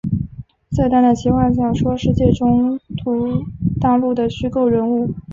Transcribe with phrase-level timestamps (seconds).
[0.71, 3.45] 瑟丹的奇幻小说世界中土
[3.79, 5.13] 大陆的虚构人物。